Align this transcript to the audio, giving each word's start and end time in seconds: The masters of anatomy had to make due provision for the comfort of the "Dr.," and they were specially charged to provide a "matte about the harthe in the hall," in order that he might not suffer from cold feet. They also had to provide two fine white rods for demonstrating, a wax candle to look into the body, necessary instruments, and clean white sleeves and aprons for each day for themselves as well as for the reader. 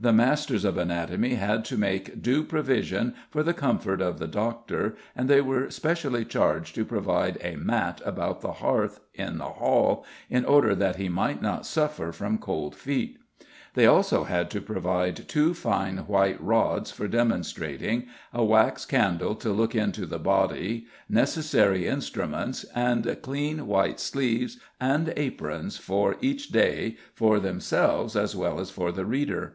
The 0.00 0.12
masters 0.12 0.64
of 0.64 0.78
anatomy 0.78 1.34
had 1.34 1.64
to 1.64 1.76
make 1.76 2.22
due 2.22 2.44
provision 2.44 3.16
for 3.30 3.42
the 3.42 3.52
comfort 3.52 4.00
of 4.00 4.20
the 4.20 4.28
"Dr.," 4.28 4.94
and 5.16 5.28
they 5.28 5.40
were 5.40 5.70
specially 5.70 6.24
charged 6.24 6.76
to 6.76 6.84
provide 6.84 7.36
a 7.42 7.56
"matte 7.56 8.00
about 8.06 8.40
the 8.40 8.52
harthe 8.62 9.00
in 9.12 9.38
the 9.38 9.46
hall," 9.58 10.06
in 10.30 10.44
order 10.44 10.76
that 10.76 10.94
he 10.96 11.08
might 11.08 11.42
not 11.42 11.66
suffer 11.66 12.12
from 12.12 12.38
cold 12.38 12.76
feet. 12.76 13.18
They 13.74 13.86
also 13.86 14.22
had 14.22 14.50
to 14.50 14.60
provide 14.60 15.26
two 15.26 15.52
fine 15.52 15.96
white 15.96 16.40
rods 16.40 16.92
for 16.92 17.08
demonstrating, 17.08 18.06
a 18.32 18.44
wax 18.44 18.84
candle 18.86 19.34
to 19.34 19.50
look 19.50 19.74
into 19.74 20.06
the 20.06 20.20
body, 20.20 20.86
necessary 21.08 21.88
instruments, 21.88 22.62
and 22.72 23.18
clean 23.20 23.66
white 23.66 23.98
sleeves 23.98 24.60
and 24.80 25.12
aprons 25.16 25.76
for 25.76 26.14
each 26.20 26.50
day 26.50 26.96
for 27.14 27.40
themselves 27.40 28.14
as 28.14 28.36
well 28.36 28.60
as 28.60 28.70
for 28.70 28.92
the 28.92 29.04
reader. 29.04 29.54